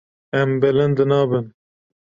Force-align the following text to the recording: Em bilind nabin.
Em 0.39 0.55
bilind 0.63 0.99
nabin. 1.13 1.45